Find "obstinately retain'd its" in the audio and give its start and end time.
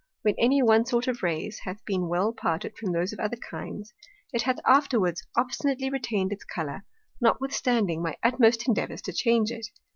5.37-6.43